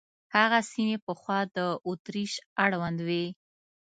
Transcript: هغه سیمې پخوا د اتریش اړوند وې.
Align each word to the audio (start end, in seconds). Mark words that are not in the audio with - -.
هغه 0.35 0.59
سیمې 0.71 0.97
پخوا 1.05 1.39
د 1.55 1.57
اتریش 1.87 2.33
اړوند 2.63 2.99
وې. 3.07 3.25